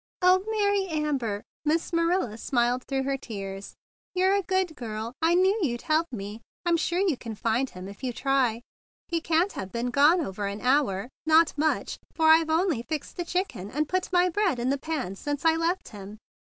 "O 0.23 0.43
Mary 0.49 0.87
Amber 0.87 1.43
I" 1.63 1.77
smiled 1.77 2.31
Miss 2.31 2.49
Ma¬ 2.49 2.65
nila 2.65 2.79
through 2.87 3.03
her 3.03 3.17
tears. 3.17 3.75
"You're 4.15 4.33
a 4.33 4.41
good 4.41 4.75
girl. 4.75 5.13
I 5.21 5.35
knew 5.35 5.55
you'd 5.61 5.83
help 5.83 6.07
me. 6.11 6.41
I'm 6.65 6.75
sure 6.75 6.99
you 6.99 7.15
can 7.15 7.35
find 7.35 7.69
him 7.69 7.87
if 7.87 8.03
you 8.03 8.11
try. 8.11 8.61
He 9.09 9.21
can't 9.21 9.51
have 9.51 9.71
been 9.71 9.91
gone 9.91 10.19
over 10.19 10.47
an 10.47 10.61
hour, 10.61 11.09
not 11.27 11.55
much; 11.55 11.99
for 12.15 12.29
I've 12.31 12.49
only 12.49 12.81
fixed 12.81 13.15
the 13.15 13.23
chicken 13.23 13.69
and 13.69 13.87
put 13.87 14.11
my 14.11 14.27
bread 14.27 14.57
in 14.57 14.71
the 14.71 14.79
pans 14.79 15.19
since 15.19 15.45
I 15.45 15.55
left 15.55 15.89
him." 15.89 16.17